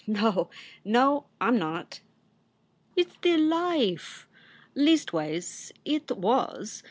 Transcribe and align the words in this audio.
"No 0.07 0.29
o, 0.35 0.49
no, 0.83 1.25
I 1.39 1.49
m 1.49 1.59
not." 1.59 1.99
"It 2.95 3.07
s 3.09 3.13
the 3.21 3.37
life! 3.37 4.27
leastways 4.75 5.71
it 5.85 6.09
was. 6.17 6.79